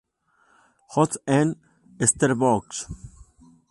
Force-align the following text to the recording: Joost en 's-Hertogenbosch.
Joost 0.93 1.17
en 1.37 1.47
's-Hertogenbosch. 1.49 2.79